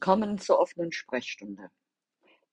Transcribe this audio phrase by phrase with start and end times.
[0.00, 1.70] Willkommen zur offenen Sprechstunde.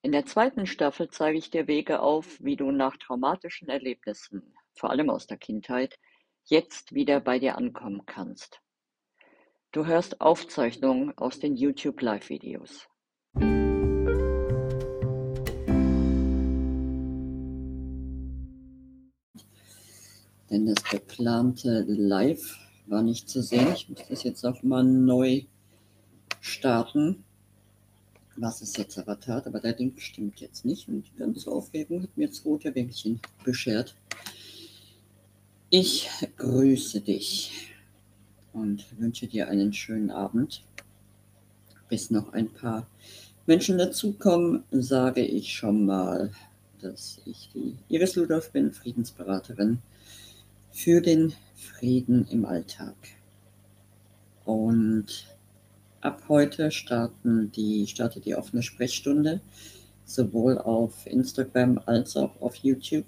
[0.02, 4.90] In der zweiten Staffel zeige ich dir Wege auf, wie du nach traumatischen Erlebnissen, vor
[4.90, 6.00] allem aus der Kindheit,
[6.46, 8.62] jetzt wieder bei dir ankommen kannst.
[9.72, 12.88] Du hörst Aufzeichnungen aus den YouTube Live-Videos.
[20.50, 22.58] Denn das geplante Live
[22.88, 23.72] war nicht zu sehen.
[23.72, 25.44] Ich muss das jetzt auch mal neu
[26.42, 27.25] starten,
[28.36, 29.48] was es jetzt aber tat.
[29.48, 33.20] Aber der Link stimmt jetzt nicht und die ganze Aufregung hat mir jetzt rote Wänkchen
[33.44, 33.96] beschert.
[35.70, 37.74] Ich grüße dich
[38.54, 40.64] und wünsche dir einen schönen Abend.
[41.90, 42.88] Bis noch ein paar
[43.46, 46.32] Menschen dazukommen, sage ich schon mal,
[46.82, 49.80] dass ich die Iris Ludolf bin, Friedensberaterin
[50.72, 52.96] für den Frieden im Alltag.
[54.46, 55.35] Und
[56.06, 59.42] ab heute starten die, startet die offene Sprechstunde,
[60.06, 63.06] sowohl auf Instagram als auch auf YouTube.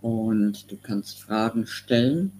[0.00, 2.32] Und du kannst Fragen stellen.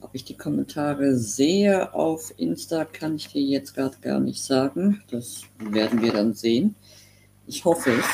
[0.00, 5.02] Ob ich die Kommentare sehe auf Insta, kann ich dir jetzt gerade gar nicht sagen.
[5.10, 6.74] Das werden wir dann sehen.
[7.46, 8.06] Ich hoffe es.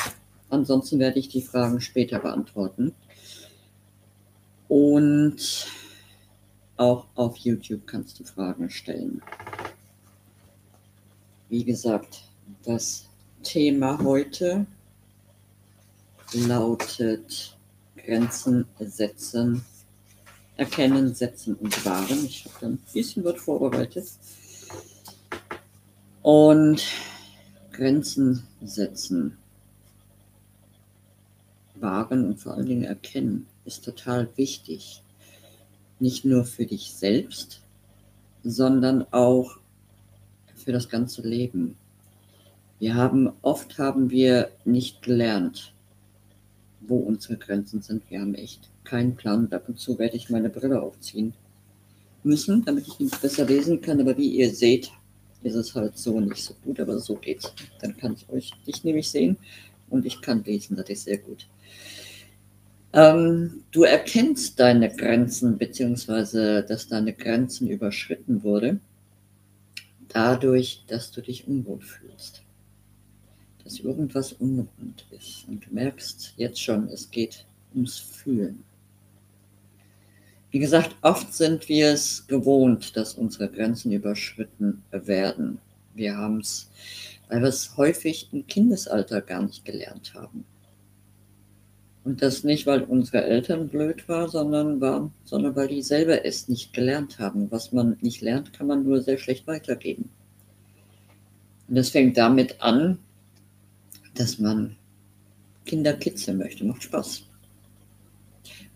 [0.49, 2.93] Ansonsten werde ich die Fragen später beantworten.
[4.67, 5.67] Und
[6.75, 9.21] auch auf YouTube kannst du Fragen stellen.
[11.49, 12.23] Wie gesagt,
[12.65, 13.05] das
[13.41, 14.65] Thema heute
[16.33, 17.57] lautet
[17.95, 19.63] Grenzen setzen,
[20.57, 22.25] erkennen, setzen und wahren.
[22.25, 24.09] Ich habe da ein bisschen was vorbereitet.
[26.21, 26.83] Und
[27.71, 29.37] Grenzen setzen,
[31.75, 35.01] wahren und vor allen Dingen erkennen ist total wichtig.
[35.99, 37.61] Nicht nur für dich selbst,
[38.43, 39.59] sondern auch
[40.67, 41.77] für das ganze Leben.
[42.77, 45.73] Wir haben, oft haben wir nicht gelernt,
[46.81, 48.03] wo unsere Grenzen sind.
[48.09, 49.47] Wir haben echt keinen Plan.
[49.53, 51.33] Ab und zu werde ich meine Brille aufziehen
[52.23, 54.01] müssen, damit ich nicht besser lesen kann.
[54.01, 54.91] Aber wie ihr seht,
[55.41, 57.53] ist es halt so nicht so gut, aber so geht's.
[57.79, 59.37] Dann kann ich euch dich nämlich sehen
[59.89, 60.75] und ich kann lesen.
[60.75, 61.47] Das ist sehr gut.
[62.91, 68.81] Ähm, du erkennst deine Grenzen, beziehungsweise dass deine Grenzen überschritten wurde,
[70.09, 72.43] dadurch, dass du dich unwohl fühlst.
[73.63, 75.45] Dass irgendwas unrund ist.
[75.47, 78.63] Und du merkst jetzt schon, es geht ums Fühlen.
[80.51, 85.59] Wie gesagt, oft sind wir es gewohnt, dass unsere Grenzen überschritten werden.
[85.93, 86.69] Wir haben es,
[87.27, 90.45] weil wir es häufig im Kindesalter gar nicht gelernt haben.
[92.07, 96.47] Und das nicht, weil unsere Eltern blöd waren, sondern, war, sondern weil die selber es
[96.47, 97.51] nicht gelernt haben.
[97.51, 100.09] Was man nicht lernt, kann man nur sehr schlecht weitergeben.
[101.67, 102.97] Und das fängt damit an,
[104.13, 104.77] dass man
[105.65, 106.63] Kinder kitzeln möchte.
[106.63, 107.23] Macht Spaß.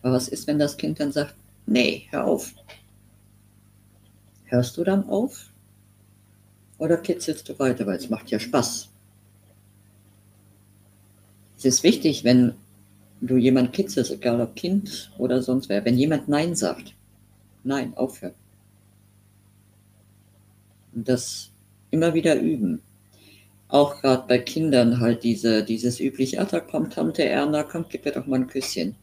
[0.02, 2.54] Aber was ist, wenn das Kind dann sagt, nee, hör auf?
[4.44, 5.50] Hörst du dann auf?
[6.80, 8.90] Oder kitzelst du weiter, weil es macht ja Spaß?
[11.58, 12.56] Es ist wichtig, wenn
[13.22, 16.94] du jemand kitzelst, egal ob Kind oder sonst wer, wenn jemand Nein sagt,
[17.64, 18.34] nein, aufhören.
[20.94, 21.52] Und das
[21.92, 22.82] immer wieder üben.
[23.68, 28.04] Auch gerade bei Kindern halt diese, dieses übliche, ach, da kommt Tante Erna, kommt, gib
[28.04, 28.96] mir doch mal ein Küsschen.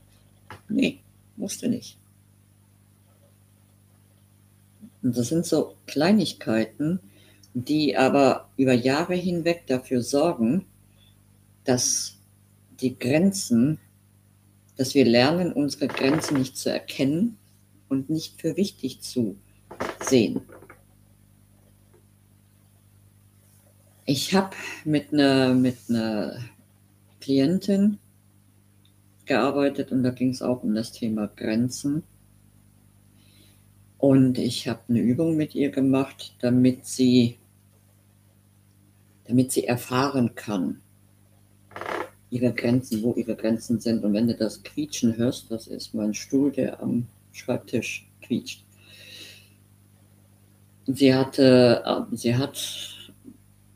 [0.69, 0.99] Nee,
[1.37, 1.97] musste nicht.
[5.03, 7.01] Und das sind so Kleinigkeiten,
[7.55, 10.67] die aber über Jahre hinweg dafür sorgen,
[11.65, 12.19] dass
[12.81, 13.79] die Grenzen
[14.79, 17.37] dass wir lernen, unsere Grenzen nicht zu erkennen
[17.89, 19.37] und nicht für wichtig zu
[20.01, 20.41] sehen.
[24.07, 26.39] Ich habe mit einer mit einer
[27.21, 27.99] Klientin
[29.27, 32.05] gearbeitet und da ging es auch um das Thema Grenzen.
[33.99, 37.37] Und ich habe eine Übung mit ihr gemacht, damit sie,
[39.25, 40.81] damit sie erfahren kann,
[42.31, 44.05] ihre Grenzen, wo ihre Grenzen sind.
[44.05, 48.65] Und wenn du das Quietschen hörst, das ist mein Stuhl, der am Schreibtisch quietscht.
[50.87, 52.59] Sie hatte, äh, sie hat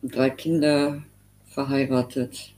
[0.02, 1.02] drei Kinder
[1.46, 2.54] verheiratet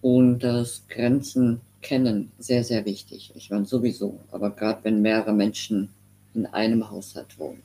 [0.00, 3.32] und das Grenzen kennen sehr, sehr wichtig.
[3.34, 5.90] Ich meine sowieso, aber gerade wenn mehrere Menschen
[6.34, 7.62] in einem Haushalt wohnen.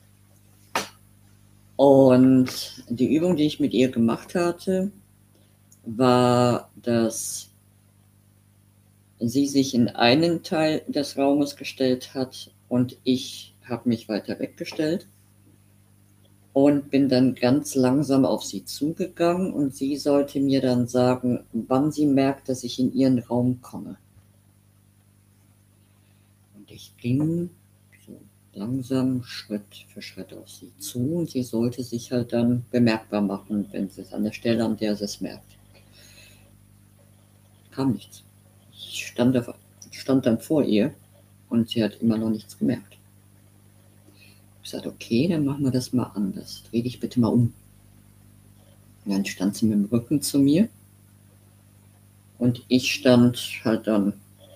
[1.76, 4.90] Und die Übung, die ich mit ihr gemacht hatte,
[5.86, 7.48] war, dass
[9.18, 15.06] sie sich in einen Teil des Raumes gestellt hat und ich habe mich weiter weggestellt.
[16.56, 21.92] und bin dann ganz langsam auf sie zugegangen und sie sollte mir dann sagen, wann
[21.92, 23.98] sie merkt, dass ich in ihren Raum komme.
[26.56, 27.50] Und ich ging
[28.06, 28.18] so
[28.54, 33.68] langsam Schritt für Schritt auf sie zu und sie sollte sich halt dann bemerkbar machen,
[33.72, 35.55] wenn sie es an der Stelle, an der sie es merkt.
[37.76, 38.22] Kam nichts.
[38.72, 39.54] Ich stand, auf,
[39.90, 40.94] stand dann vor ihr
[41.50, 42.96] und sie hat immer noch nichts gemerkt.
[44.64, 46.62] Ich sagte, okay, dann machen wir das mal anders.
[46.70, 47.52] Dreh dich bitte mal um.
[49.04, 50.70] Und dann stand sie mit dem Rücken zu mir.
[52.38, 54.14] Und ich stand halt dann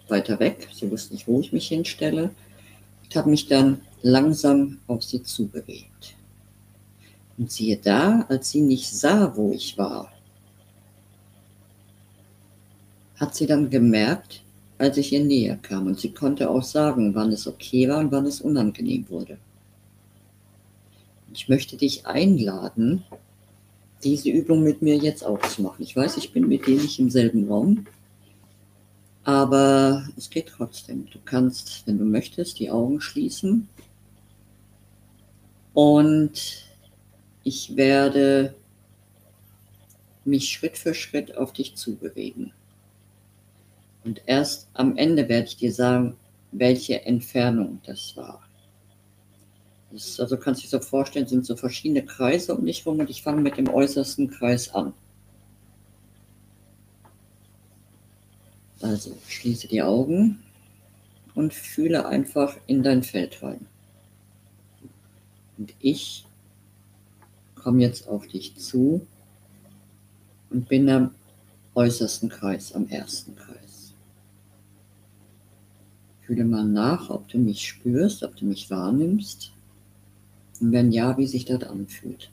[0.09, 0.69] weiter weg.
[0.73, 2.31] Sie wusste nicht, wo ich mich hinstelle.
[3.11, 6.15] Ich habe mich dann langsam auf sie zubewegt.
[7.37, 10.11] Und siehe da, als sie nicht sah, wo ich war,
[13.21, 14.43] hat sie dann gemerkt,
[14.79, 15.87] als ich ihr näher kam.
[15.87, 19.37] Und sie konnte auch sagen, wann es okay war und wann es unangenehm wurde.
[21.33, 23.05] Ich möchte dich einladen,
[24.03, 25.83] diese Übung mit mir jetzt auch zu machen.
[25.83, 27.87] Ich weiß, ich bin mit dir nicht im selben Raum,
[29.23, 31.07] aber es geht trotzdem.
[31.11, 33.69] Du kannst, wenn du möchtest, die Augen schließen
[35.75, 36.65] und
[37.45, 38.55] ich werde
[40.25, 42.53] mich Schritt für Schritt auf dich zubewegen.
[44.05, 46.17] Und erst am Ende werde ich dir sagen,
[46.53, 48.43] welche Entfernung das war.
[49.91, 53.11] Das, also kannst du dir so vorstellen, sind so verschiedene Kreise um dich rum und
[53.11, 54.93] ich fange mit dem äußersten Kreis an.
[58.81, 60.43] Also schließe die Augen
[61.35, 63.67] und fühle einfach in dein Feld rein.
[65.59, 66.25] Und ich
[67.55, 69.07] komme jetzt auf dich zu
[70.49, 71.15] und bin am
[71.75, 73.60] äußersten Kreis, am ersten Kreis.
[76.31, 79.51] Fühle mal nach, ob du mich spürst, ob du mich wahrnimmst.
[80.61, 82.31] Und wenn ja, wie sich das anfühlt.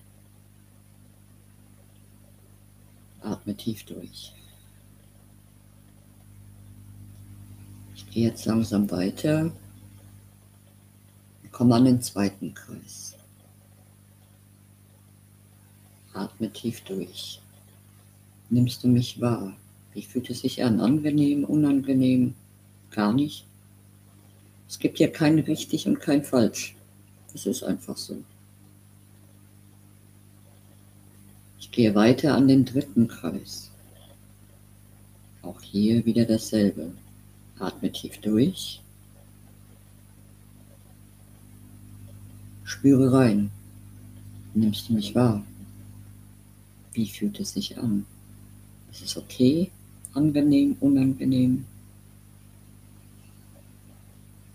[3.21, 4.33] Atme tief durch.
[7.95, 9.51] Ich gehe jetzt langsam weiter.
[11.51, 13.15] Komm an den zweiten Kreis.
[16.13, 17.41] Atme tief durch.
[18.51, 19.57] Nimmst du mich wahr?
[19.95, 20.81] Wie fühlt es sich an?
[20.81, 22.35] Angenehm, unangenehm?
[22.91, 23.46] Gar nicht?
[24.69, 26.75] Es gibt ja kein richtig und kein falsch.
[27.33, 28.17] Es ist einfach so.
[31.59, 33.71] Ich gehe weiter an den dritten Kreis.
[35.41, 36.91] Auch hier wieder dasselbe.
[37.59, 38.81] Atme tief durch.
[42.63, 43.49] Spüre rein.
[44.53, 45.45] Nimmst du mich wahr?
[46.93, 48.05] Wie fühlt es sich an?
[48.91, 49.71] Ist es okay?
[50.13, 50.75] Angenehm?
[50.79, 51.65] Unangenehm?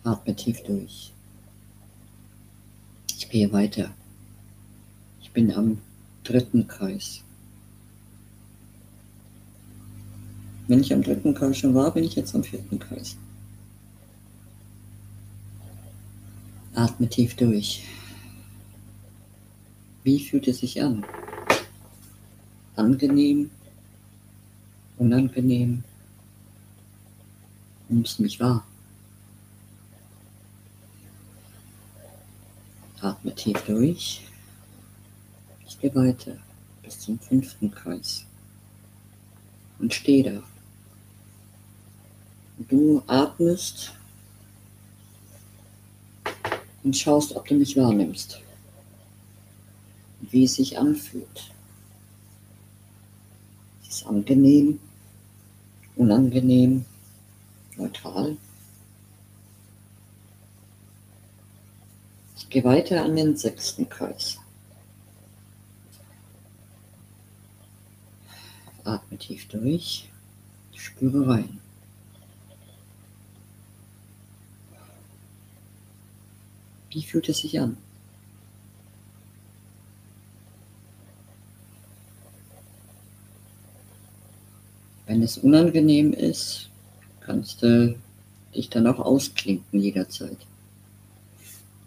[0.04, 1.12] Atme tief durch
[3.32, 3.90] gehe weiter.
[5.22, 5.78] Ich bin am
[6.22, 7.22] dritten Kreis.
[10.68, 13.16] Wenn ich am dritten Kreis schon war, bin ich jetzt am vierten Kreis.
[16.74, 17.82] Atme tief durch.
[20.04, 21.04] Wie fühlt es sich an?
[22.76, 23.50] Angenehm?
[24.98, 25.82] Unangenehm?
[27.88, 28.66] Nimmst mich wahr?
[33.02, 34.22] Atme tief durch.
[35.66, 36.36] Ich gehe weiter
[36.82, 38.24] bis zum fünften Kreis
[39.80, 40.42] und stehe da.
[42.68, 43.92] Du atmest
[46.84, 48.40] und schaust, ob du mich wahrnimmst,
[50.20, 51.50] wie es sich anfühlt.
[53.82, 54.78] Ist es angenehm,
[55.96, 56.84] unangenehm,
[57.76, 58.36] neutral?
[62.52, 64.38] Geh weiter an den sechsten Kreis.
[68.84, 70.10] Atme tief durch,
[70.74, 71.60] spüre rein.
[76.90, 77.78] Wie fühlt es sich an?
[85.06, 86.68] Wenn es unangenehm ist,
[87.20, 87.98] kannst du
[88.54, 90.36] dich dann auch ausklinken jederzeit.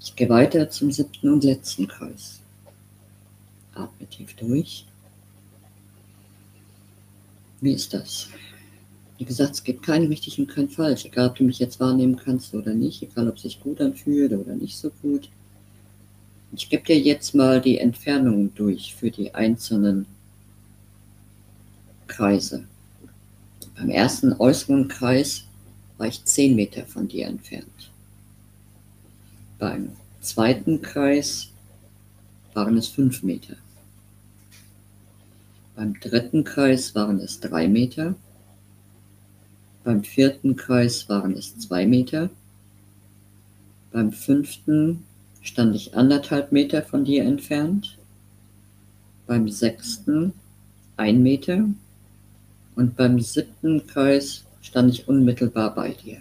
[0.06, 2.40] Ich gehe weiter zum siebten und letzten Kreis.
[3.74, 4.86] Atme tief durch.
[7.60, 8.30] Wie ist das?
[9.18, 11.06] Wie gesagt, es gibt kein richtig und kein falsch.
[11.06, 14.32] Egal, ob du mich jetzt wahrnehmen kannst oder nicht, egal, ob es sich gut anfühlt
[14.32, 15.28] oder nicht so gut.
[16.54, 20.06] Ich gebe dir jetzt mal die Entfernung durch für die einzelnen
[22.06, 22.66] Kreise.
[23.76, 25.46] Beim ersten äußeren Kreis
[25.98, 27.90] war ich 10 Meter von dir entfernt.
[29.66, 31.50] Beim zweiten Kreis
[32.54, 33.56] waren es fünf Meter.
[35.76, 38.14] Beim dritten Kreis waren es drei Meter.
[39.84, 42.30] Beim vierten Kreis waren es zwei Meter.
[43.92, 45.04] Beim fünften
[45.42, 47.98] stand ich anderthalb Meter von dir entfernt.
[49.26, 50.34] Beim sechsten
[50.96, 51.68] ein Meter.
[52.76, 56.20] Und beim siebten Kreis stand ich unmittelbar bei dir.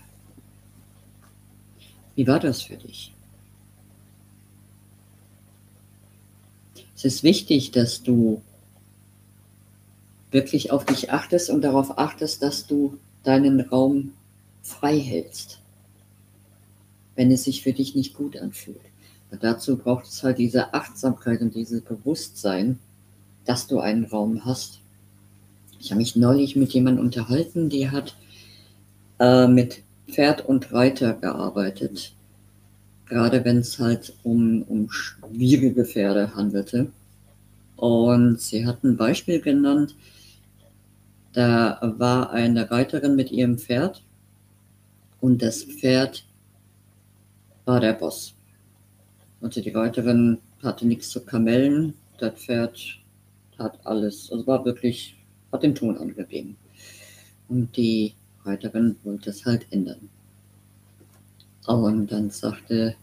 [2.15, 3.14] Wie war das für dich?
[6.97, 8.43] Es ist wichtig, dass du
[10.31, 14.13] wirklich auf dich achtest und darauf achtest, dass du deinen Raum
[14.63, 15.61] frei hältst,
[17.15, 18.81] wenn es sich für dich nicht gut anfühlt.
[19.31, 22.79] Und dazu braucht es halt diese Achtsamkeit und dieses Bewusstsein,
[23.45, 24.81] dass du einen Raum hast.
[25.81, 28.17] Ich habe mich neulich mit jemandem unterhalten, die hat
[29.19, 32.13] äh, mit Pferd und Reiter gearbeitet.
[33.07, 36.91] Gerade wenn es halt um, um schwierige Pferde handelte.
[37.77, 39.95] Und sie hat ein Beispiel genannt.
[41.33, 44.03] Da war eine Reiterin mit ihrem Pferd
[45.21, 46.25] und das Pferd
[47.65, 48.35] war der Boss.
[49.41, 52.79] Also die Reiterin hatte nichts zu kamellen, das Pferd
[53.59, 55.17] hat alles, also war wirklich,
[55.51, 56.57] hat den Ton angegeben.
[57.49, 60.09] Und die Reiterin wollte es halt ändern.
[61.67, 62.95] Und dann sagte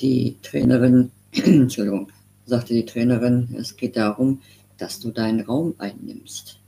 [0.00, 2.08] die Trainerin, Entschuldigung,
[2.46, 4.40] sagte die Trainerin, es geht darum,
[4.78, 6.58] dass du deinen Raum einnimmst.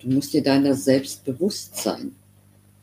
[0.00, 2.12] Du musst dir deiner selbst bewusst sein.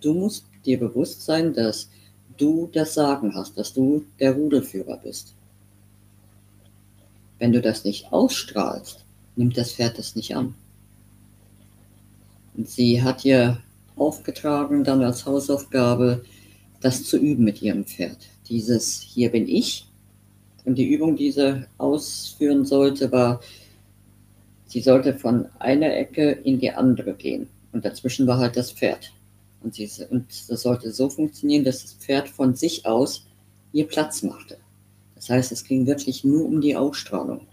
[0.02, 1.90] Du musst dir bewusst sein, dass
[2.38, 5.34] du das Sagen hast, dass du der Rudelführer bist.
[7.40, 9.06] Wenn du das nicht ausstrahlst,
[9.36, 10.56] nimmt das Pferd das nicht an.
[12.56, 13.60] Und sie hat ihr
[13.96, 16.24] aufgetragen, dann als Hausaufgabe,
[16.84, 18.18] das zu üben mit ihrem Pferd.
[18.50, 19.88] Dieses Hier bin ich.
[20.66, 23.42] Und die Übung, die sie ausführen sollte, war,
[24.66, 27.48] sie sollte von einer Ecke in die andere gehen.
[27.72, 29.12] Und dazwischen war halt das Pferd.
[29.62, 33.26] Und, sie, und das sollte so funktionieren, dass das Pferd von sich aus
[33.72, 34.58] ihr Platz machte.
[35.16, 37.48] Das heißt, es ging wirklich nur um die Ausstrahlung.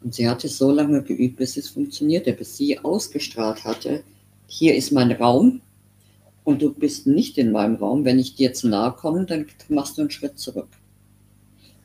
[0.00, 4.02] Und sie hatte so lange geübt, bis es funktionierte, bis sie ausgestrahlt hatte,
[4.46, 5.60] hier ist mein Raum
[6.44, 8.04] und du bist nicht in meinem Raum.
[8.04, 10.68] Wenn ich dir zu nahe komme, dann machst du einen Schritt zurück.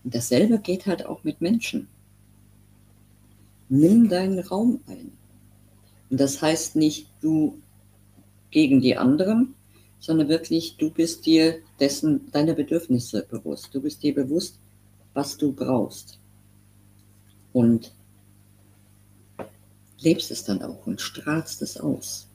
[0.04, 1.88] Und dasselbe geht halt auch mit Menschen.
[3.70, 5.12] Nimm deinen Raum ein.
[6.10, 7.60] Und das heißt nicht du
[8.52, 9.54] gegen die anderen,
[10.00, 13.70] sondern wirklich, du bist dir dessen, deine Bedürfnisse bewusst.
[13.74, 14.60] Du bist dir bewusst,
[15.14, 16.20] was du brauchst.
[17.52, 17.92] Und
[20.00, 22.28] lebst es dann auch und strahlst es aus.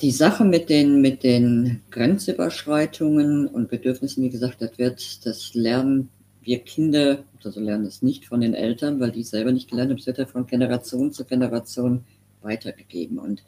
[0.00, 6.08] Die Sache mit den, mit den Grenzüberschreitungen und Bedürfnissen, wie gesagt, das wird, das lernen
[6.40, 9.98] wir Kinder, also lernen es nicht von den Eltern, weil die selber nicht gelernt haben,
[9.98, 12.04] es wird ja von Generation zu Generation
[12.42, 13.18] weitergegeben.
[13.18, 13.42] Und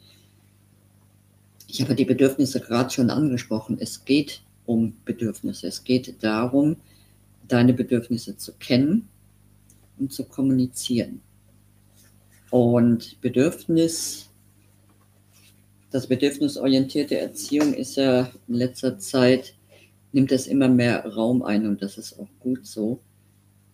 [1.67, 3.77] ich habe die Bedürfnisse gerade schon angesprochen.
[3.79, 5.67] Es geht um Bedürfnisse.
[5.67, 6.75] Es geht darum,
[7.47, 9.07] deine Bedürfnisse zu kennen
[9.97, 11.21] und zu kommunizieren.
[12.49, 14.30] Und Bedürfnis,
[15.91, 19.53] das bedürfnisorientierte Erziehung ist ja in letzter Zeit,
[20.11, 22.99] nimmt es immer mehr Raum ein und das ist auch gut so.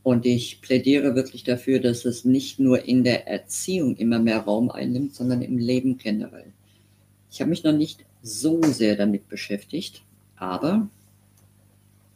[0.03, 4.69] Und ich plädiere wirklich dafür, dass es nicht nur in der Erziehung immer mehr Raum
[4.69, 6.53] einnimmt, sondern im Leben generell.
[7.29, 10.03] Ich habe mich noch nicht so sehr damit beschäftigt,
[10.37, 10.89] aber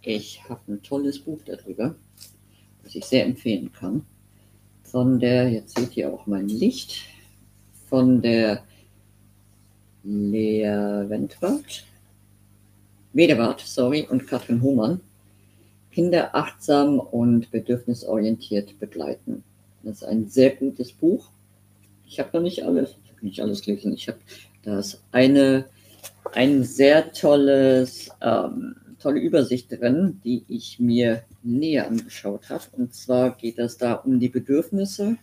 [0.01, 1.96] ich habe ein tolles Buch darüber
[2.84, 4.05] was ich sehr empfehlen kann.
[4.84, 7.05] Von der, jetzt seht ihr auch mein Licht,
[7.88, 8.63] von der
[10.03, 11.86] Lea Wendwart,
[13.13, 15.01] Wedewart, sorry, und Katrin Hohmann.
[15.91, 19.43] Kinder achtsam und bedürfnisorientiert begleiten.
[19.84, 21.29] Das ist ein sehr gutes Buch.
[22.08, 23.93] Ich habe noch nicht alles, ich habe nicht alles gelesen.
[23.93, 24.20] Ich habe
[24.63, 25.65] das eine,
[26.34, 32.63] ein sehr tolles ähm, tolle Übersicht drin, die ich mir näher angeschaut habe.
[32.74, 35.17] Und zwar geht es da um die Bedürfnisse,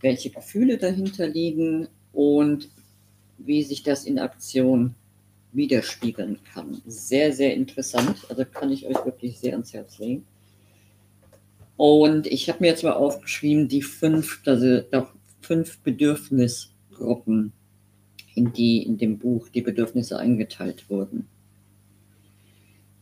[0.00, 2.68] welche Gefühle dahinter liegen und
[3.46, 4.94] wie sich das in Aktion
[5.52, 6.80] widerspiegeln kann.
[6.86, 8.16] Sehr, sehr interessant.
[8.28, 10.24] Also kann ich euch wirklich sehr ans Herz legen.
[11.76, 14.82] Und ich habe mir jetzt mal aufgeschrieben, die fünf, also
[15.40, 17.52] fünf Bedürfnisgruppen,
[18.34, 21.28] in die in dem Buch die Bedürfnisse eingeteilt wurden.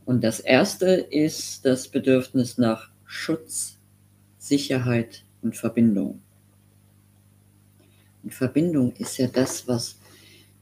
[0.04, 3.78] Und das erste ist das Bedürfnis nach Schutz,
[4.38, 6.20] Sicherheit und Verbindung.
[8.22, 9.99] Und Verbindung ist ja das, was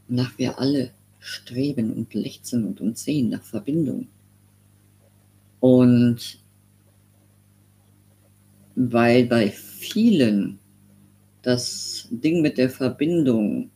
[0.08, 4.08] nach wir alle streben und lechzen und uns sehen, nach Verbindung.
[5.60, 6.38] Und
[8.74, 10.58] weil bei vielen
[11.42, 13.70] das Ding mit der Verbindung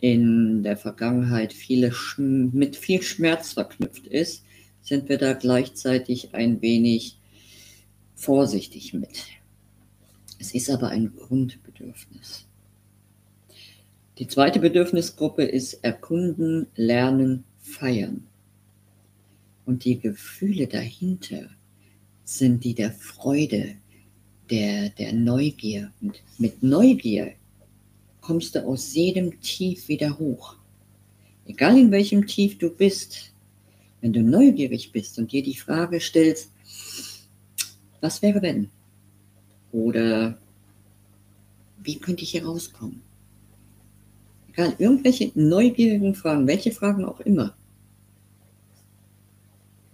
[0.00, 4.44] in der Vergangenheit viele mit viel Schmerz verknüpft ist,
[4.82, 7.16] sind wir da gleichzeitig ein wenig
[8.14, 9.24] vorsichtig mit.
[10.38, 12.46] Es ist aber ein Grundbedürfnis.
[14.18, 18.24] Die zweite Bedürfnisgruppe ist Erkunden, Lernen, Feiern.
[19.66, 21.48] Und die Gefühle dahinter
[22.22, 23.74] sind die der Freude,
[24.50, 25.90] der, der Neugier.
[26.00, 27.32] Und mit Neugier
[28.20, 30.54] kommst du aus jedem Tief wieder hoch.
[31.46, 33.32] Egal in welchem Tief du bist,
[34.00, 36.52] wenn du neugierig bist und dir die Frage stellst,
[38.00, 38.70] was wäre wenn?
[39.72, 40.38] Oder
[41.82, 43.02] wie könnte ich hier rauskommen?
[44.54, 47.56] Egal, irgendwelche neugierigen Fragen, welche Fragen auch immer.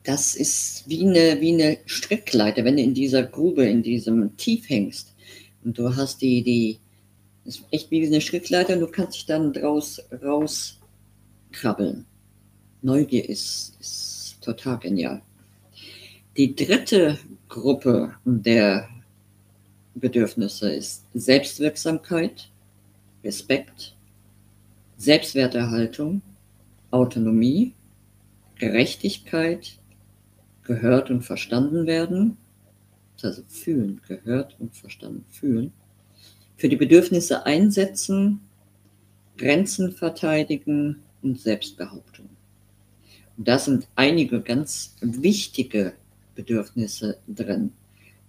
[0.02, 4.68] Das ist wie eine, wie eine Strickleiter, wenn du in dieser Grube, in diesem Tief
[4.68, 5.14] hängst
[5.64, 6.78] und du hast die, die,
[7.44, 12.04] das ist echt wie eine Strickleiter und du kannst dich dann draus rauskrabbeln.
[12.82, 15.22] Neugier ist, ist total genial.
[16.36, 18.88] Die dritte Gruppe der
[19.94, 22.48] Bedürfnisse ist Selbstwirksamkeit,
[23.24, 23.96] Respekt,
[25.00, 26.20] Selbstwerterhaltung,
[26.90, 27.72] Autonomie,
[28.56, 29.78] Gerechtigkeit,
[30.62, 32.36] gehört und verstanden werden,
[33.22, 35.72] also fühlen, gehört und verstanden fühlen,
[36.58, 38.40] für die Bedürfnisse einsetzen,
[39.38, 42.28] Grenzen verteidigen und Selbstbehauptung.
[43.38, 45.94] Und da sind einige ganz wichtige
[46.34, 47.72] Bedürfnisse drin,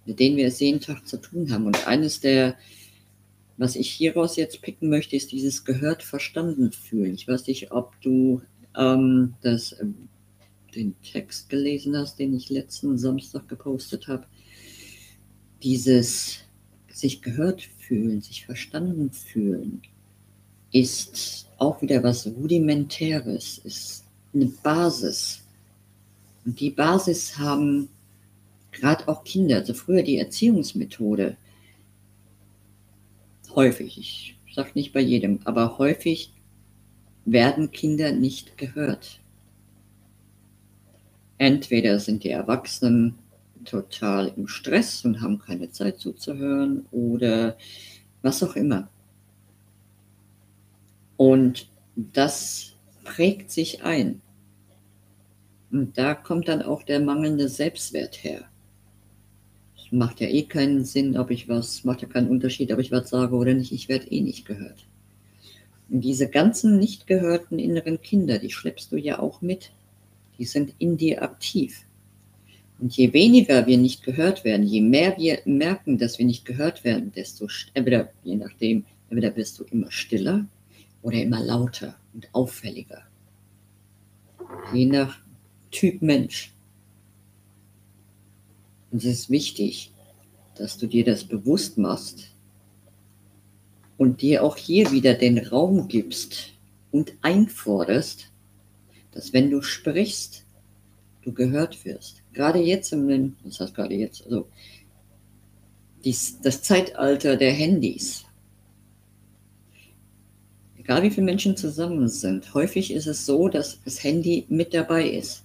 [0.06, 1.66] mit denen wir es jeden Tag zu tun haben.
[1.66, 2.56] Und eines der,
[3.56, 7.14] was ich hieraus jetzt picken möchte, ist dieses gehört, verstanden fühlen.
[7.14, 8.42] Ich weiß nicht, ob du
[8.76, 10.08] ähm, das, ähm,
[10.74, 14.26] den Text gelesen hast, den ich letzten Samstag gepostet habe.
[15.62, 16.38] Dieses
[16.92, 19.82] sich gehört fühlen, sich verstanden fühlen,
[20.72, 25.42] ist auch wieder was Rudimentäres, ist eine Basis.
[26.44, 27.88] Und die Basis haben
[28.72, 31.36] gerade auch Kinder, also früher die Erziehungsmethode,
[33.56, 36.32] häufig, ich sage nicht bei jedem, aber häufig
[37.24, 39.20] werden Kinder nicht gehört.
[41.38, 43.18] Entweder sind die Erwachsenen
[43.64, 47.56] total im Stress und haben keine Zeit zuzuhören oder
[48.22, 48.88] was auch immer.
[51.16, 54.20] Und das prägt sich ein.
[55.70, 58.44] Und da kommt dann auch der mangelnde Selbstwert her.
[59.92, 63.10] Macht ja eh keinen Sinn, ob ich was, macht ja keinen Unterschied, ob ich was
[63.10, 64.86] sage oder nicht, ich werde eh nicht gehört.
[65.90, 69.70] Und diese ganzen nicht gehörten inneren Kinder, die schleppst du ja auch mit.
[70.38, 71.84] Die sind in dir aktiv.
[72.78, 76.82] Und je weniger wir nicht gehört werden, je mehr wir merken, dass wir nicht gehört
[76.82, 80.46] werden, desto, entweder, je nachdem, entweder wirst du immer stiller
[81.02, 83.02] oder immer lauter und auffälliger.
[84.72, 85.18] Je nach
[85.70, 86.51] Typ Mensch.
[88.92, 89.90] Und es ist wichtig,
[90.54, 92.28] dass du dir das bewusst machst
[93.96, 96.52] und dir auch hier wieder den Raum gibst
[96.90, 98.30] und einforderst,
[99.12, 100.44] dass wenn du sprichst,
[101.22, 102.22] du gehört wirst.
[102.34, 104.46] Gerade jetzt im, was heißt gerade jetzt, also
[106.04, 108.24] dies, das Zeitalter der Handys,
[110.76, 115.08] egal wie viele Menschen zusammen sind, häufig ist es so, dass das Handy mit dabei
[115.08, 115.41] ist.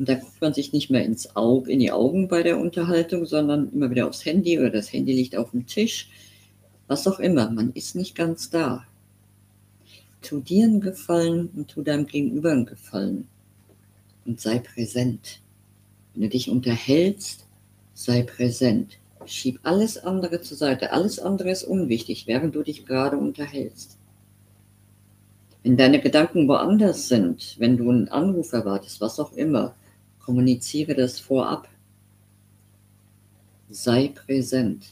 [0.00, 3.26] Und da guckt man sich nicht mehr ins Auge, in die Augen bei der Unterhaltung,
[3.26, 6.08] sondern immer wieder aufs Handy oder das Handy liegt auf dem Tisch.
[6.86, 8.86] Was auch immer, man ist nicht ganz da.
[10.22, 13.28] Tu dir einen Gefallen und tu deinem Gegenüber einen Gefallen.
[14.24, 15.42] Und sei präsent.
[16.14, 17.44] Wenn du dich unterhältst,
[17.92, 18.96] sei präsent.
[19.26, 20.92] Schieb alles andere zur Seite.
[20.92, 23.98] Alles andere ist unwichtig, während du dich gerade unterhältst.
[25.62, 29.74] Wenn deine Gedanken woanders sind, wenn du einen Anruf erwartest, was auch immer,
[30.30, 31.68] kommuniziere das vorab.
[33.68, 34.86] Sei präsent.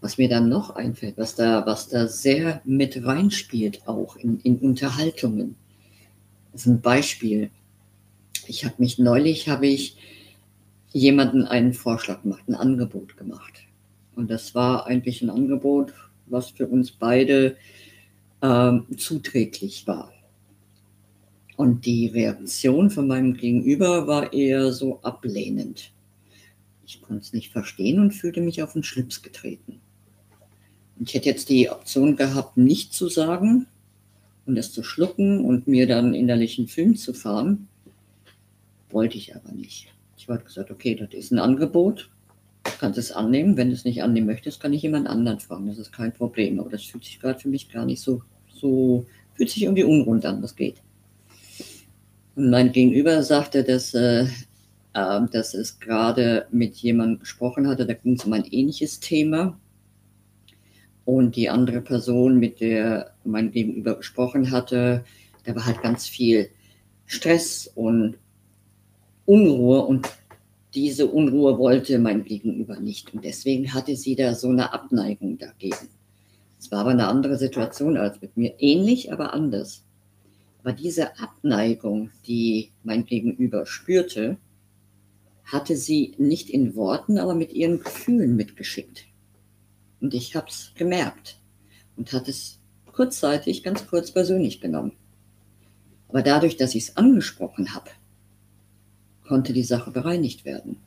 [0.00, 4.56] Was mir dann noch einfällt, was da, was da sehr mit reinspielt, auch in, in
[4.56, 5.56] Unterhaltungen,
[6.54, 7.50] ist ein Beispiel.
[8.46, 9.98] Ich habe mich neulich, habe ich
[10.90, 13.66] jemanden einen Vorschlag gemacht, ein Angebot gemacht.
[14.14, 15.92] Und das war eigentlich ein Angebot,
[16.24, 17.58] was für uns beide
[18.40, 20.14] ähm, zuträglich war.
[21.56, 25.90] Und die Reaktion von meinem Gegenüber war eher so ablehnend.
[26.86, 29.80] Ich konnte es nicht verstehen und fühlte mich auf den Schlips getreten.
[31.00, 33.66] Ich hätte jetzt die Option gehabt, nicht zu sagen
[34.46, 37.68] und es zu schlucken und mir dann innerlich einen Film zu fahren.
[38.90, 39.88] Wollte ich aber nicht.
[40.16, 42.10] Ich habe gesagt, okay, das ist ein Angebot,
[42.78, 43.56] kannst es annehmen.
[43.56, 45.66] Wenn du es nicht annehmen möchtest, kann ich jemand anderen fragen.
[45.66, 46.60] Das ist kein Problem.
[46.60, 50.24] Aber das fühlt sich gerade für mich gar nicht so, so, fühlt sich irgendwie unrund
[50.24, 50.82] an, das geht.
[52.36, 54.24] Und mein Gegenüber sagte, dass, äh,
[54.92, 59.58] äh, dass es gerade mit jemandem gesprochen hatte, da ging es um ein ähnliches Thema.
[61.06, 65.04] Und die andere Person, mit der mein Gegenüber gesprochen hatte,
[65.44, 66.50] da war halt ganz viel
[67.06, 68.18] Stress und
[69.24, 70.06] Unruhe und
[70.74, 73.14] diese Unruhe wollte mein Gegenüber nicht.
[73.14, 75.88] Und deswegen hatte sie da so eine Abneigung dagegen.
[76.58, 78.54] Es war aber eine andere Situation als mit mir.
[78.58, 79.85] Ähnlich, aber anders.
[80.66, 84.36] Aber diese Abneigung, die mein Gegenüber spürte,
[85.44, 89.06] hatte sie nicht in Worten, aber mit ihren Gefühlen mitgeschickt.
[90.00, 91.38] Und ich habe es gemerkt
[91.96, 92.58] und hatte es
[92.90, 94.90] kurzzeitig, ganz kurz persönlich genommen.
[96.08, 97.90] Aber dadurch, dass ich es angesprochen habe,
[99.22, 100.78] konnte die Sache bereinigt werden.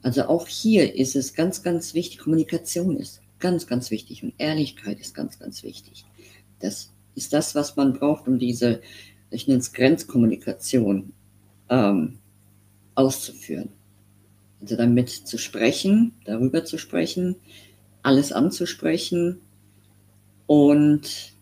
[0.00, 4.98] Also auch hier ist es ganz, ganz wichtig, Kommunikation ist ganz, ganz wichtig und Ehrlichkeit
[5.00, 6.06] ist ganz, ganz wichtig.
[6.60, 8.80] Das ist das, was man braucht, um diese,
[9.30, 11.12] ich nenne es Grenzkommunikation
[11.68, 12.18] ähm,
[12.94, 13.68] auszuführen.
[14.62, 17.36] Also damit zu sprechen, darüber zu sprechen,
[18.02, 19.40] alles anzusprechen
[20.46, 21.34] und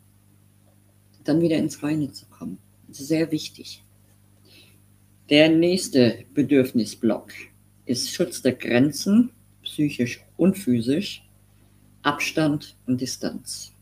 [1.22, 2.58] dann wieder ins Reine zu kommen.
[2.88, 3.84] Das ist sehr wichtig.
[5.30, 7.30] Der nächste Bedürfnisblock
[7.86, 9.30] ist Schutz der Grenzen,
[9.62, 11.22] psychisch und physisch,
[12.02, 13.72] Abstand und Distanz.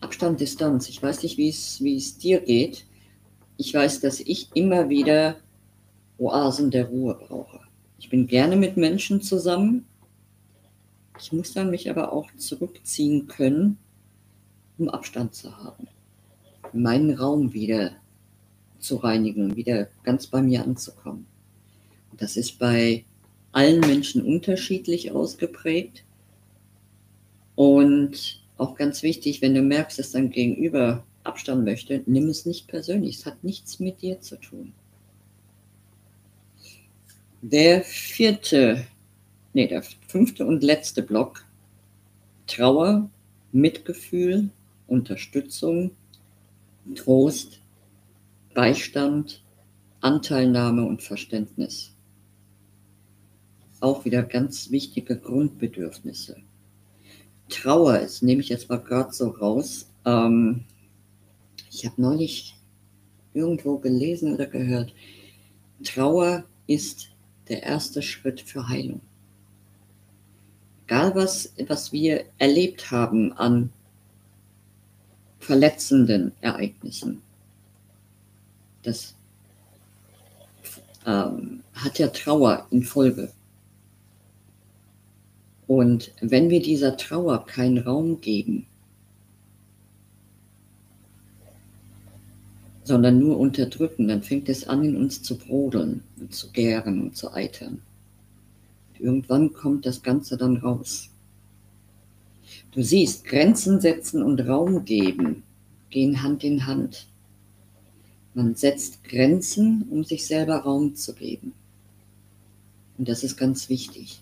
[0.00, 0.88] Abstand, Distanz.
[0.88, 2.86] Ich weiß nicht, wie es, dir geht.
[3.56, 5.36] Ich weiß, dass ich immer wieder
[6.18, 7.60] Oasen der Ruhe brauche.
[7.98, 9.86] Ich bin gerne mit Menschen zusammen.
[11.18, 13.78] Ich muss dann mich aber auch zurückziehen können,
[14.78, 15.88] um Abstand zu haben.
[16.72, 17.92] Meinen Raum wieder
[18.78, 21.26] zu reinigen, wieder ganz bei mir anzukommen.
[22.10, 23.04] Und das ist bei
[23.52, 26.04] allen Menschen unterschiedlich ausgeprägt.
[27.54, 32.68] Und auch ganz wichtig, wenn du merkst, dass dein Gegenüber Abstand möchte, nimm es nicht
[32.68, 33.16] persönlich.
[33.16, 34.72] Es hat nichts mit dir zu tun.
[37.42, 38.86] Der vierte,
[39.52, 41.44] nee, der fünfte und letzte Block.
[42.46, 43.10] Trauer,
[43.52, 44.50] Mitgefühl,
[44.86, 45.90] Unterstützung,
[46.94, 47.60] Trost,
[48.54, 49.42] Beistand,
[50.00, 51.92] Anteilnahme und Verständnis.
[53.80, 56.36] Auch wieder ganz wichtige Grundbedürfnisse.
[57.48, 59.88] Trauer ist, nehme ich jetzt mal gerade so raus.
[60.04, 60.64] Ähm,
[61.70, 62.56] ich habe neulich
[63.34, 64.92] irgendwo gelesen oder gehört,
[65.84, 67.10] Trauer ist
[67.48, 69.00] der erste Schritt für Heilung.
[70.86, 73.70] Egal was, was wir erlebt haben an
[75.38, 77.22] verletzenden Ereignissen,
[78.82, 79.14] das
[81.04, 83.32] ähm, hat ja Trauer in Folge.
[85.66, 88.66] Und wenn wir dieser Trauer keinen Raum geben,
[92.84, 97.16] sondern nur unterdrücken, dann fängt es an, in uns zu brodeln und zu gären und
[97.16, 97.82] zu eitern.
[98.90, 101.10] Und irgendwann kommt das Ganze dann raus.
[102.70, 105.42] Du siehst, Grenzen setzen und Raum geben
[105.90, 107.06] gehen Hand in Hand.
[108.34, 111.54] Man setzt Grenzen, um sich selber Raum zu geben.
[112.98, 114.20] Und das ist ganz wichtig.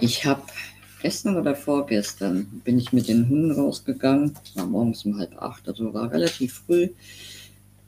[0.00, 0.42] Ich habe
[1.02, 4.36] gestern oder vorgestern bin ich mit den Hunden rausgegangen.
[4.42, 6.88] Es war morgens um halb acht, also war relativ früh.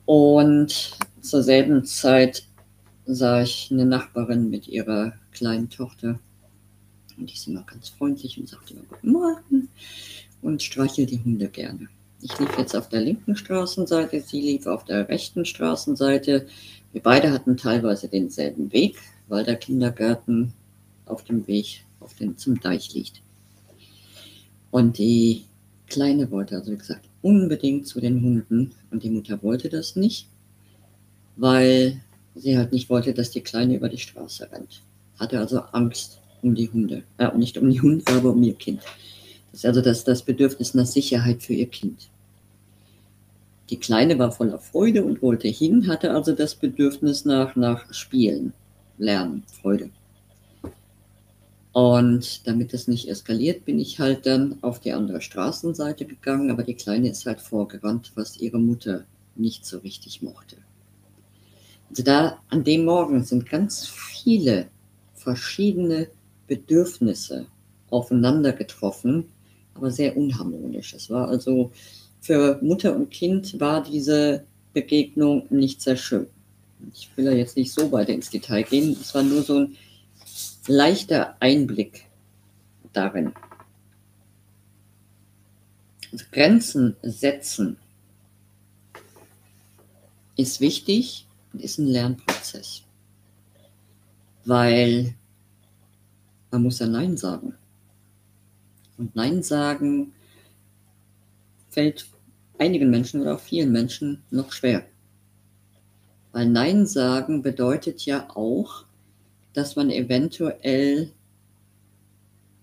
[0.05, 2.47] Und zur selben Zeit
[3.07, 6.19] sah ich eine Nachbarin mit ihrer kleinen Tochter.
[7.17, 9.69] Und die ist immer ganz freundlich und sagt immer Guten Morgen
[10.43, 11.89] und streichelt die Hunde gerne.
[12.23, 16.47] Ich lief jetzt auf der linken Straßenseite, sie lief auf der rechten Straßenseite.
[16.93, 18.97] Wir beide hatten teilweise denselben Weg,
[19.29, 20.53] weil der Kindergarten
[21.07, 23.21] auf dem Weg auf den, zum Deich liegt.
[24.71, 25.45] Und die
[25.89, 30.29] Kleine wollte also, wie gesagt, unbedingt zu den Hunden und die Mutter wollte das nicht,
[31.37, 32.01] weil
[32.35, 34.83] sie halt nicht wollte, dass die Kleine über die Straße rennt.
[35.19, 38.81] Hatte also Angst um die Hunde, äh, nicht um die Hunde, aber um ihr Kind.
[39.51, 42.09] Das ist also das, das Bedürfnis nach Sicherheit für ihr Kind.
[43.71, 48.53] Die Kleine war voller Freude und wollte hin, hatte also das Bedürfnis nach, nach Spielen,
[48.99, 49.91] Lernen, Freude.
[51.77, 56.63] Und damit es nicht eskaliert, bin ich halt dann auf die andere Straßenseite gegangen, aber
[56.63, 60.57] die Kleine ist halt vorgerannt, was ihre Mutter nicht so richtig mochte.
[61.91, 64.69] Also da an dem Morgen sind ganz viele
[65.17, 66.09] verschiedene
[66.47, 67.45] Bedürfnisse
[67.91, 69.27] aufeinander getroffen,
[69.75, 70.95] aber sehr unharmonisch.
[70.95, 71.73] Es war also
[72.23, 76.27] für Mutter und Kind war diese Begegnung nicht sehr schön.
[76.95, 78.97] Ich will ja jetzt nicht so weiter ins Detail gehen.
[78.99, 79.77] Es war nur so ein
[80.69, 82.07] leichter Einblick
[82.93, 83.33] darin.
[86.37, 87.77] Grenzen setzen
[90.37, 92.83] ist wichtig und ist ein Lernprozess,
[94.45, 95.15] weil
[96.51, 97.55] man muss ja Nein sagen.
[98.99, 100.13] Und Nein sagen
[101.69, 102.07] fällt
[102.59, 104.87] einigen Menschen oder auch vielen Menschen noch schwer.
[106.33, 108.86] Weil Nein sagen bedeutet ja auch,
[109.57, 111.11] dass man eventuell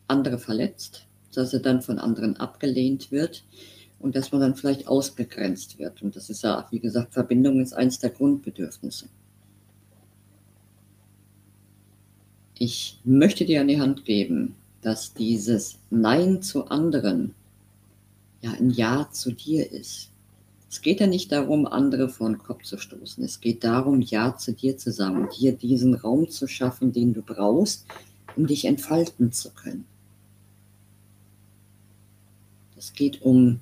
[0.07, 3.43] andere verletzt, dass er dann von anderen abgelehnt wird
[3.97, 6.03] und dass man dann vielleicht ausgegrenzt wird.
[6.03, 9.07] Und das ist ja, wie gesagt, Verbindung ist eines der Grundbedürfnisse.
[12.59, 14.53] Ich möchte dir an die Hand geben,
[14.83, 17.33] dass dieses Nein zu anderen
[18.41, 20.11] ja ein Ja zu dir ist.
[20.73, 23.23] Es geht ja nicht darum, andere vor den Kopf zu stoßen.
[23.23, 27.21] Es geht darum, Ja zu dir zu sagen dir diesen Raum zu schaffen, den du
[27.21, 27.85] brauchst,
[28.35, 29.85] um dich entfalten zu können.
[32.75, 33.59] Es geht um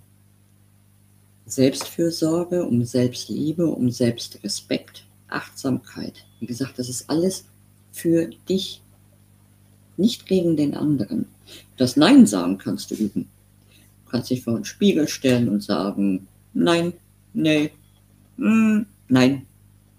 [1.48, 6.24] Selbstfürsorge, um Selbstliebe, um Selbstrespekt, Achtsamkeit.
[6.40, 7.44] Wie gesagt, das ist alles
[7.92, 8.82] für dich,
[9.98, 11.26] nicht gegen den anderen.
[11.76, 13.28] Das Nein sagen kannst du üben.
[14.06, 16.94] Du kannst dich vor den Spiegel stellen und sagen, nein,
[17.34, 17.72] nee,
[18.38, 19.46] mm, nein.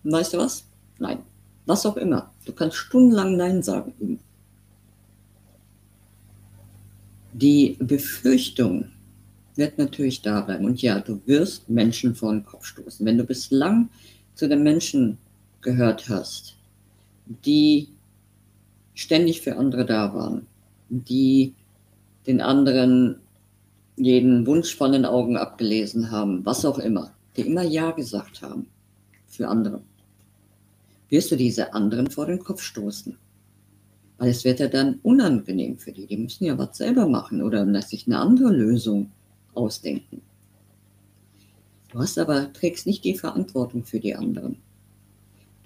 [0.05, 0.65] weißt du was?
[0.99, 1.19] Nein.
[1.67, 2.33] Was auch immer.
[2.45, 4.19] Du kannst stundenlang Nein sagen.
[7.33, 8.89] Die Befürchtung,
[9.57, 10.65] wird natürlich da bleiben.
[10.65, 13.05] Und ja, du wirst Menschen vor den Kopf stoßen.
[13.05, 13.89] Wenn du bislang
[14.35, 15.19] zu den Menschen
[15.61, 16.57] gehört hast,
[17.45, 17.89] die
[18.95, 20.47] ständig für andere da waren,
[20.89, 21.55] die
[22.27, 23.21] den anderen
[23.97, 28.67] jeden Wunsch von den Augen abgelesen haben, was auch immer, die immer Ja gesagt haben
[29.27, 29.83] für andere,
[31.09, 33.17] wirst du diese anderen vor den Kopf stoßen.
[34.19, 36.07] Weil es wird ja dann unangenehm für die.
[36.07, 39.11] Die müssen ja was selber machen oder sich eine andere Lösung
[39.55, 40.23] ausdenken.
[41.91, 44.57] Du hast aber, trägst nicht die Verantwortung für die anderen.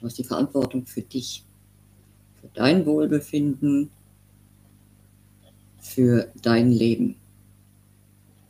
[0.01, 1.45] Du hast die Verantwortung für dich,
[2.41, 3.91] für dein Wohlbefinden,
[5.79, 7.15] für dein Leben.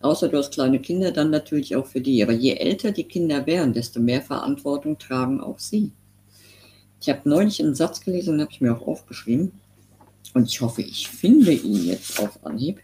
[0.01, 2.23] Außer du hast kleine Kinder, dann natürlich auch für die.
[2.23, 5.93] Aber je älter die Kinder werden, desto mehr Verantwortung tragen auch sie.
[7.01, 9.53] Ich habe neulich einen Satz gelesen, den habe ich mir auch aufgeschrieben.
[10.35, 12.81] Und ich hoffe, ich finde ihn jetzt auf Anhieb.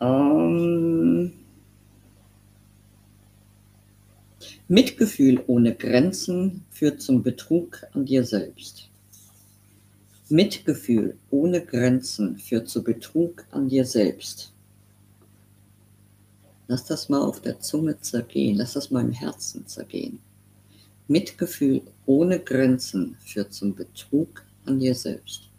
[0.00, 1.32] Ähm,
[4.68, 8.88] Mitgefühl ohne Grenzen führt zum Betrug an dir selbst.
[10.30, 14.53] Mitgefühl ohne Grenzen führt zu Betrug an dir selbst.
[16.66, 20.18] Lass das mal auf der Zunge zergehen, lass das mal im Herzen zergehen.
[21.08, 25.50] Mitgefühl ohne Grenzen führt zum Betrug an dir selbst.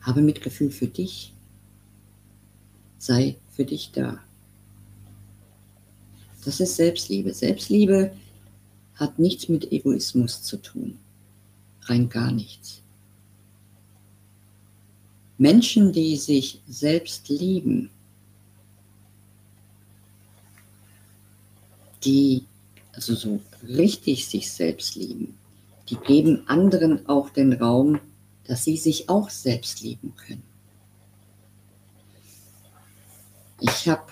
[0.00, 1.32] Habe Mitgefühl für dich.
[2.98, 4.20] Sei für dich da.
[6.44, 7.32] Das ist Selbstliebe.
[7.32, 8.12] Selbstliebe
[8.94, 10.98] hat nichts mit Egoismus zu tun.
[11.82, 12.83] Rein gar nichts.
[15.38, 17.90] Menschen, die sich selbst lieben,
[22.04, 22.44] die
[22.92, 25.36] also so richtig sich selbst lieben,
[25.88, 28.00] die geben anderen auch den Raum,
[28.44, 30.42] dass sie sich auch selbst lieben können.
[33.60, 34.04] Ich habe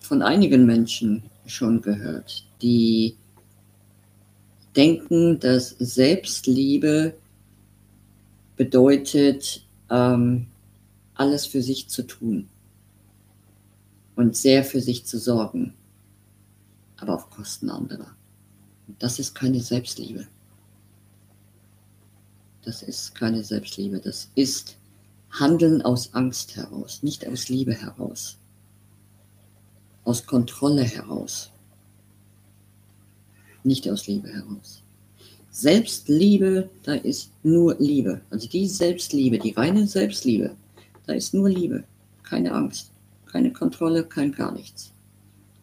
[0.00, 3.16] von einigen Menschen schon gehört, die
[4.76, 7.14] denken, dass Selbstliebe
[8.56, 10.46] bedeutet, ähm,
[11.14, 12.48] alles für sich zu tun
[14.16, 15.74] und sehr für sich zu sorgen,
[16.96, 18.14] aber auf Kosten anderer.
[18.86, 20.26] Und das ist keine Selbstliebe.
[22.62, 24.00] Das ist keine Selbstliebe.
[24.00, 24.76] Das ist
[25.30, 28.38] Handeln aus Angst heraus, nicht aus Liebe heraus.
[30.04, 31.50] Aus Kontrolle heraus.
[33.62, 34.82] Nicht aus Liebe heraus.
[35.56, 38.20] Selbstliebe, da ist nur Liebe.
[38.28, 40.54] Also die Selbstliebe, die reine Selbstliebe,
[41.06, 41.84] da ist nur Liebe.
[42.22, 42.90] Keine Angst,
[43.24, 44.92] keine Kontrolle, kein gar nichts.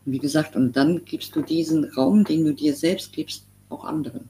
[0.06, 4.22] Wie gesagt, und dann gibst du diesen Raum, den du dir selbst gibst, auch anderen.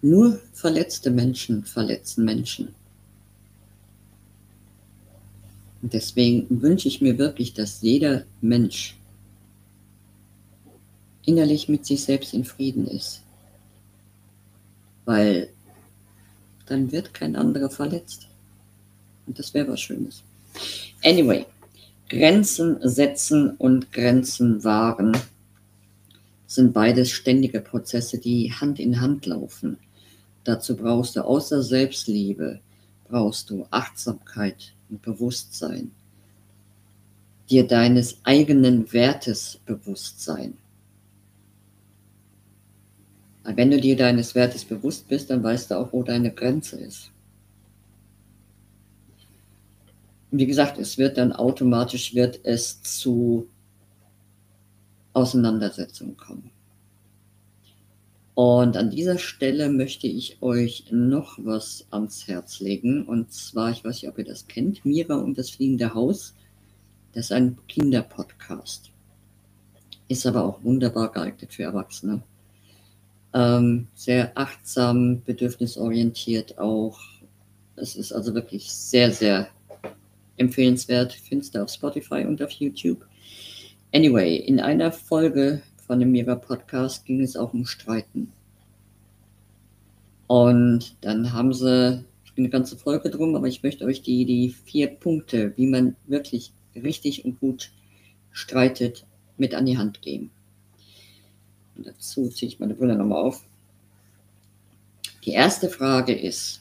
[0.00, 2.68] Nur verletzte Menschen verletzen Menschen.
[5.82, 8.96] Und deswegen wünsche ich mir wirklich, dass jeder Mensch
[11.26, 13.22] innerlich mit sich selbst in Frieden ist.
[15.04, 15.50] Weil
[16.66, 18.28] dann wird kein anderer verletzt.
[19.26, 20.22] Und das wäre was Schönes.
[21.04, 21.46] Anyway,
[22.08, 25.16] Grenzen setzen und Grenzen wahren
[26.46, 29.78] sind beides ständige Prozesse, die Hand in Hand laufen.
[30.44, 32.60] Dazu brauchst du außer Selbstliebe,
[33.08, 35.90] brauchst du Achtsamkeit und Bewusstsein,
[37.50, 40.54] dir deines eigenen Wertes bewusst sein.
[43.44, 47.10] Wenn du dir deines Wertes bewusst bist, dann weißt du auch, wo deine Grenze ist.
[50.30, 53.46] Wie gesagt, es wird dann automatisch wird es zu
[55.12, 56.50] Auseinandersetzungen kommen.
[58.34, 63.04] Und an dieser Stelle möchte ich euch noch was ans Herz legen.
[63.04, 66.34] Und zwar, ich weiß nicht, ob ihr das kennt, Mira und das fliegende Haus.
[67.12, 68.90] Das ist ein Kinderpodcast.
[70.08, 72.22] Ist aber auch wunderbar geeignet für Erwachsene.
[73.34, 77.00] Ähm, sehr achtsam, bedürfnisorientiert auch.
[77.76, 79.48] Es ist also wirklich sehr, sehr
[80.36, 81.12] empfehlenswert.
[81.12, 83.04] Findest du auf Spotify und auf YouTube.
[83.92, 88.32] Anyway, in einer Folge von dem Mira Podcast ging es auch um Streiten.
[90.26, 92.04] Und dann haben sie
[92.36, 96.52] eine ganze Folge drum, aber ich möchte euch die, die vier Punkte, wie man wirklich
[96.74, 97.70] richtig und gut
[98.32, 100.30] streitet, mit an die Hand geben.
[101.76, 103.42] Dazu ziehe ich meine Brille nochmal auf.
[105.24, 106.60] Die erste Frage ist,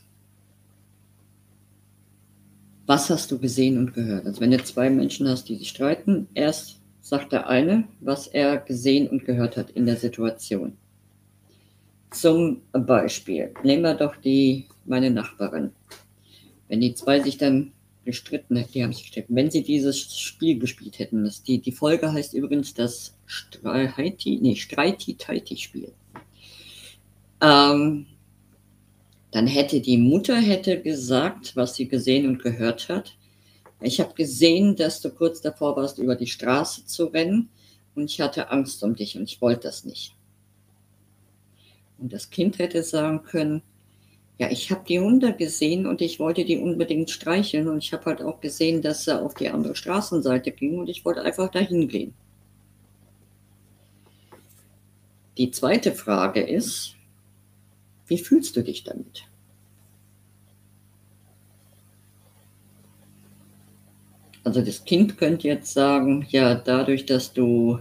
[2.85, 4.25] was hast du gesehen und gehört?
[4.25, 8.57] Also wenn du zwei Menschen hast, die sich streiten, erst sagt der eine, was er
[8.57, 10.77] gesehen und gehört hat in der Situation.
[12.11, 15.71] Zum Beispiel, nehmen wir doch die, meine Nachbarin.
[16.67, 17.71] Wenn die zwei sich dann
[18.05, 22.11] gestritten die haben sich gestritten, wenn sie dieses Spiel gespielt hätten, das, die, die Folge
[22.11, 25.91] heißt übrigens das Streiti, nee, Streiti-Taiti-Spiel.
[27.41, 28.05] Ähm,
[29.31, 33.17] dann hätte die Mutter hätte gesagt, was sie gesehen und gehört hat.
[33.81, 37.49] Ich habe gesehen, dass du kurz davor warst, über die Straße zu rennen
[37.95, 40.15] und ich hatte Angst um dich und ich wollte das nicht.
[41.97, 43.61] Und das Kind hätte sagen können,
[44.39, 48.05] ja, ich habe die Hunde gesehen und ich wollte die unbedingt streicheln und ich habe
[48.05, 51.87] halt auch gesehen, dass er auf die andere Straßenseite ging und ich wollte einfach dahin
[51.87, 52.13] gehen.
[55.37, 56.95] Die zweite Frage ist,
[58.07, 59.23] wie fühlst du dich damit?
[64.43, 67.79] Also das Kind könnte jetzt sagen, ja, dadurch, dass du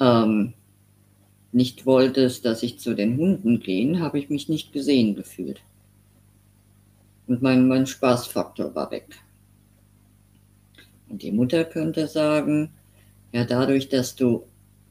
[0.00, 0.54] ähm,
[1.54, 5.60] nicht wolltest, dass ich zu den Hunden gehe, habe ich mich nicht gesehen gefühlt.
[7.26, 9.06] Und mein, mein Spaßfaktor war weg.
[11.08, 12.70] Und die Mutter könnte sagen,
[13.32, 14.44] ja, dadurch, dass du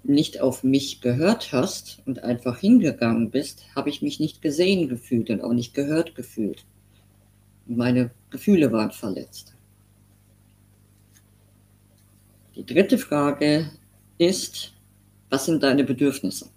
[0.03, 5.29] nicht auf mich gehört hast und einfach hingegangen bist, habe ich mich nicht gesehen gefühlt
[5.29, 6.65] und auch nicht gehört gefühlt.
[7.67, 9.53] Und meine Gefühle waren verletzt.
[12.55, 13.69] Die dritte Frage
[14.17, 14.73] ist,
[15.29, 16.52] was sind deine Bedürfnisse?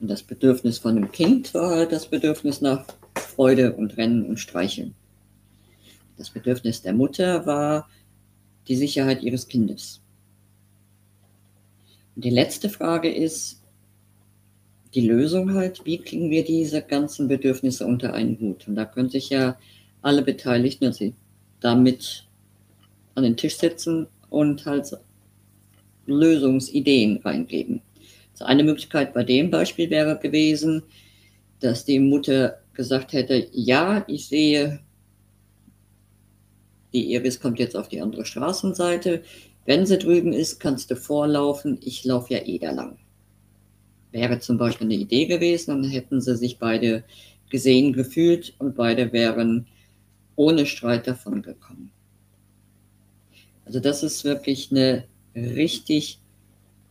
[0.00, 4.94] Und das Bedürfnis von einem Kind war das Bedürfnis nach Freude und Rennen und Streicheln.
[6.16, 7.88] Das Bedürfnis der Mutter war
[8.68, 10.00] die Sicherheit ihres Kindes.
[12.14, 13.62] Und die letzte Frage ist
[14.94, 18.66] die Lösung halt, wie kriegen wir diese ganzen Bedürfnisse unter einen Hut?
[18.66, 19.58] Und da können sich ja
[20.00, 21.12] alle Beteiligten also
[21.60, 22.26] damit
[23.14, 24.90] an den Tisch setzen und halt
[26.06, 27.82] Lösungsideen reingeben.
[28.36, 30.82] Also eine Möglichkeit bei dem Beispiel wäre gewesen,
[31.60, 34.80] dass die Mutter gesagt hätte, ja, ich sehe,
[36.92, 39.22] die Iris kommt jetzt auf die andere Straßenseite,
[39.64, 42.98] wenn sie drüben ist, kannst du vorlaufen, ich laufe ja eh da lang.
[44.12, 47.04] Wäre zum Beispiel eine Idee gewesen, dann hätten sie sich beide
[47.48, 49.66] gesehen gefühlt und beide wären
[50.36, 51.90] ohne Streit davon gekommen.
[53.64, 56.20] Also das ist wirklich eine richtig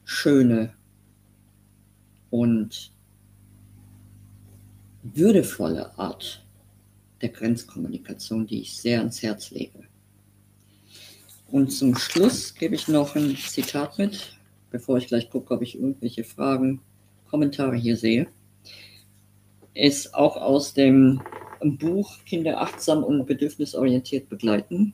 [0.05, 0.73] schöne
[2.35, 2.91] und
[5.03, 6.43] würdevolle Art
[7.21, 9.85] der Grenzkommunikation, die ich sehr ans Herz lege.
[11.49, 14.37] Und zum Schluss gebe ich noch ein Zitat mit,
[14.69, 16.81] bevor ich gleich gucke, ob ich irgendwelche Fragen,
[17.29, 18.27] Kommentare hier sehe.
[19.73, 21.21] Ist auch aus dem
[21.61, 24.93] Buch Kinder achtsam und bedürfnisorientiert begleiten.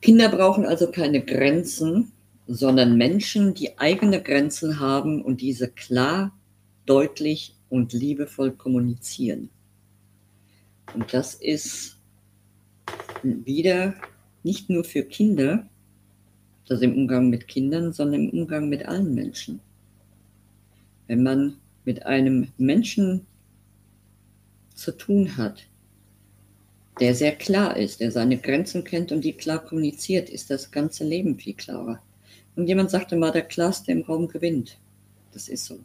[0.00, 2.11] Kinder brauchen also keine Grenzen,
[2.46, 6.32] sondern Menschen, die eigene Grenzen haben und diese klar,
[6.86, 9.50] deutlich und liebevoll kommunizieren.
[10.94, 11.96] Und das ist
[13.22, 13.94] wieder
[14.42, 15.68] nicht nur für Kinder,
[16.68, 19.60] also im Umgang mit Kindern, sondern im Umgang mit allen Menschen.
[21.06, 23.26] Wenn man mit einem Menschen
[24.74, 25.66] zu tun hat,
[27.00, 31.04] der sehr klar ist, der seine Grenzen kennt und die klar kommuniziert, ist das ganze
[31.04, 32.02] Leben viel klarer.
[32.56, 34.78] Und jemand sagte mal, der Klarste im Raum gewinnt.
[35.32, 35.78] Das ist so.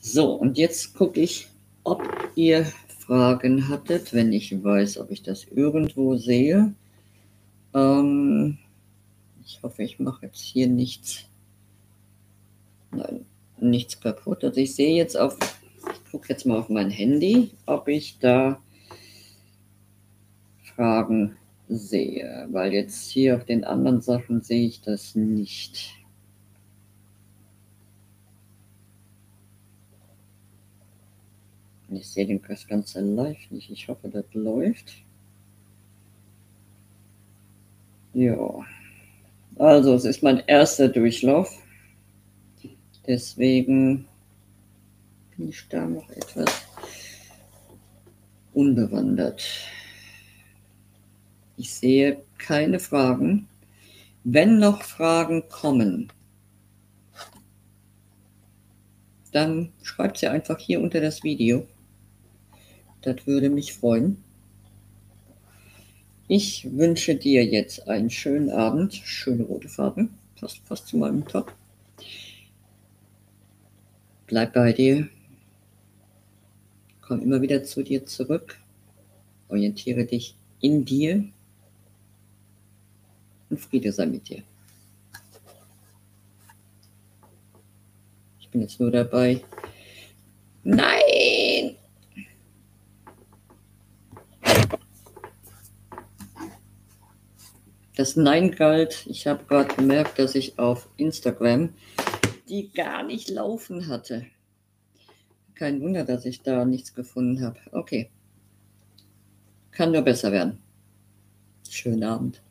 [0.00, 1.48] So, und jetzt gucke ich,
[1.84, 2.02] ob
[2.36, 2.66] ihr
[3.06, 6.74] Fragen hattet, wenn ich weiß, ob ich das irgendwo sehe.
[7.74, 8.58] Ähm,
[9.44, 11.24] ich hoffe, ich mache jetzt hier nichts,
[12.90, 13.26] nein,
[13.58, 14.42] nichts kaputt.
[14.44, 15.36] Also ich sehe jetzt auf,
[15.92, 18.60] ich gucke jetzt mal auf mein Handy, ob ich da
[20.62, 21.36] Fragen
[21.68, 25.94] sehe, weil jetzt hier auf den anderen Sachen sehe ich das nicht.
[31.90, 33.70] Ich sehe das Ganze live nicht.
[33.70, 34.92] Ich hoffe, das läuft.
[38.12, 38.64] Ja.
[39.56, 41.62] Also, es ist mein erster Durchlauf.
[43.06, 44.06] Deswegen
[45.36, 46.50] bin ich da noch etwas
[48.52, 49.44] unbewandert.
[51.56, 53.48] Ich sehe keine Fragen.
[54.24, 56.12] Wenn noch Fragen kommen,
[59.32, 61.66] dann schreibt sie einfach hier unter das Video.
[63.02, 64.22] Das würde mich freuen.
[66.28, 68.94] Ich wünsche dir jetzt einen schönen Abend.
[68.94, 70.18] Schöne rote Farben.
[70.40, 71.54] Passt fast zu meinem Top.
[74.26, 75.08] Bleib bei dir.
[77.00, 78.58] Komm immer wieder zu dir zurück.
[79.48, 81.28] Orientiere dich in dir
[83.50, 84.42] und Friede sei mit dir.
[88.38, 89.42] Ich bin jetzt nur dabei.
[90.62, 91.76] Nein!
[97.96, 101.70] Das Nein galt, ich habe gerade gemerkt, dass ich auf Instagram
[102.48, 104.26] die gar nicht laufen hatte.
[105.54, 107.58] Kein Wunder, dass ich da nichts gefunden habe.
[107.72, 108.10] Okay.
[109.70, 110.58] Kann nur besser werden.
[111.68, 112.42] Schönen Abend.